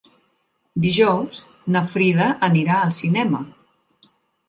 Dijous 0.85 1.43
na 1.77 1.85
Frida 1.93 2.33
anirà 2.51 2.81
al 2.89 2.99
cinema. 3.05 3.47